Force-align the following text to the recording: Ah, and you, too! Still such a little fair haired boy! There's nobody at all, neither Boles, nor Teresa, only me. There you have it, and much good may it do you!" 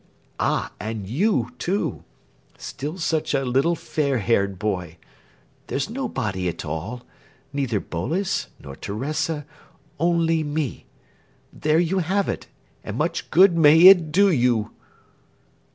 Ah, 0.39 0.71
and 0.79 1.07
you, 1.07 1.51
too! 1.59 2.03
Still 2.57 2.97
such 2.97 3.35
a 3.35 3.45
little 3.45 3.75
fair 3.75 4.17
haired 4.17 4.57
boy! 4.57 4.97
There's 5.67 5.91
nobody 5.91 6.49
at 6.49 6.65
all, 6.65 7.03
neither 7.53 7.79
Boles, 7.79 8.47
nor 8.59 8.75
Teresa, 8.75 9.45
only 9.99 10.43
me. 10.43 10.87
There 11.53 11.77
you 11.77 11.99
have 11.99 12.27
it, 12.27 12.47
and 12.83 12.97
much 12.97 13.29
good 13.29 13.55
may 13.55 13.79
it 13.81 14.11
do 14.11 14.31
you!" 14.31 14.71